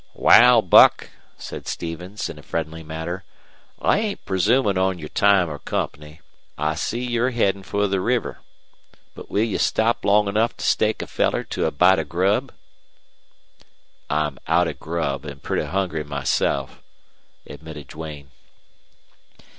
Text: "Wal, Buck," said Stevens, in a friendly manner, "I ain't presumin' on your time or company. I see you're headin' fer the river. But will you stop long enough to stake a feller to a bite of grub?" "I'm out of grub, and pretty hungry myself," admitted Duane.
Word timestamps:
"Wal, 0.15 0.63
Buck," 0.63 1.11
said 1.37 1.67
Stevens, 1.67 2.27
in 2.27 2.39
a 2.39 2.41
friendly 2.41 2.81
manner, 2.81 3.23
"I 3.79 3.99
ain't 3.99 4.25
presumin' 4.25 4.75
on 4.75 4.97
your 4.97 5.09
time 5.09 5.47
or 5.47 5.59
company. 5.59 6.21
I 6.57 6.73
see 6.73 7.01
you're 7.03 7.29
headin' 7.29 7.61
fer 7.61 7.85
the 7.85 8.01
river. 8.01 8.39
But 9.13 9.29
will 9.29 9.43
you 9.43 9.59
stop 9.59 10.03
long 10.03 10.27
enough 10.27 10.57
to 10.57 10.65
stake 10.65 11.03
a 11.03 11.05
feller 11.05 11.43
to 11.43 11.67
a 11.67 11.71
bite 11.71 11.99
of 11.99 12.09
grub?" 12.09 12.51
"I'm 14.09 14.39
out 14.47 14.67
of 14.67 14.79
grub, 14.79 15.23
and 15.23 15.39
pretty 15.43 15.65
hungry 15.67 16.03
myself," 16.03 16.81
admitted 17.45 17.89
Duane. 17.89 18.31